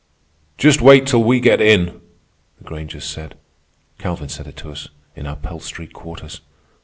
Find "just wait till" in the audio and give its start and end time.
0.57-1.23